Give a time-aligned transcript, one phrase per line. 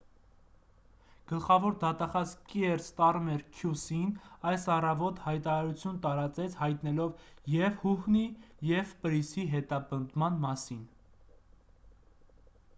[1.31, 4.07] գլխավոր դատախազ կիեր ստարմեր քյու-սի-ն
[4.51, 8.25] այս առավոտ հայտարարություն տարածեց հայտնելով և հուհնի
[8.71, 10.81] և պրիսի հետապնդման մասին